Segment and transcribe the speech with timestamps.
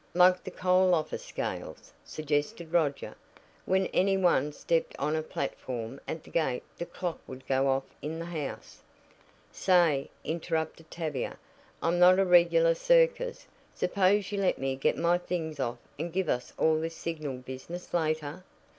[0.15, 3.13] "Like the coal office scales," suggested Roger.
[3.67, 7.83] "When any one stepped on a platform at the gate the clock would go off
[8.01, 8.81] in the house."
[9.51, 11.37] "Say," interrupted Tavia,
[11.83, 13.45] "I'm not a regular circus.
[13.75, 17.93] Suppose you let me get my things off and give us all this signal business
[17.93, 18.43] later."